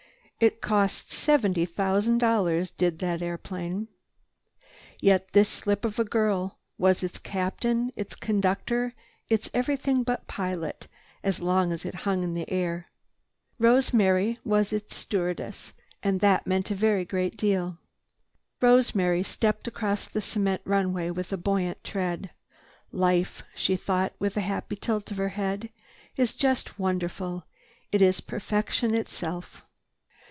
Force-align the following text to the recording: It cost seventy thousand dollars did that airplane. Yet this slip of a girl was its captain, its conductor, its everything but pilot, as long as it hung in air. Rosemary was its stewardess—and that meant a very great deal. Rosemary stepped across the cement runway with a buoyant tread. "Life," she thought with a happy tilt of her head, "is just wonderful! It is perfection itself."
It 0.41 0.59
cost 0.59 1.11
seventy 1.11 1.67
thousand 1.67 2.17
dollars 2.17 2.71
did 2.71 2.97
that 2.97 3.21
airplane. 3.21 3.89
Yet 4.99 5.33
this 5.33 5.47
slip 5.47 5.85
of 5.85 5.99
a 5.99 6.03
girl 6.03 6.57
was 6.79 7.03
its 7.03 7.19
captain, 7.19 7.91
its 7.95 8.15
conductor, 8.15 8.95
its 9.29 9.51
everything 9.53 10.01
but 10.01 10.25
pilot, 10.25 10.87
as 11.23 11.41
long 11.41 11.71
as 11.71 11.85
it 11.85 11.93
hung 12.09 12.23
in 12.23 12.35
air. 12.49 12.87
Rosemary 13.59 14.39
was 14.43 14.73
its 14.73 14.95
stewardess—and 14.95 16.21
that 16.21 16.47
meant 16.47 16.71
a 16.71 16.73
very 16.75 17.05
great 17.05 17.37
deal. 17.37 17.77
Rosemary 18.63 19.21
stepped 19.21 19.67
across 19.67 20.07
the 20.07 20.21
cement 20.21 20.63
runway 20.65 21.11
with 21.11 21.31
a 21.31 21.37
buoyant 21.37 21.83
tread. 21.83 22.31
"Life," 22.91 23.43
she 23.53 23.75
thought 23.75 24.13
with 24.17 24.35
a 24.37 24.41
happy 24.41 24.75
tilt 24.75 25.11
of 25.11 25.17
her 25.17 25.29
head, 25.37 25.69
"is 26.17 26.33
just 26.33 26.79
wonderful! 26.79 27.45
It 27.91 28.01
is 28.01 28.21
perfection 28.21 28.95
itself." 28.95 29.63